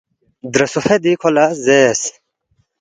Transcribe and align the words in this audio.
درے 0.53 0.65
سوفیدی 0.73 1.13
کھو 1.19 1.29
لہ 1.35 1.45
زیرس، 1.63 2.01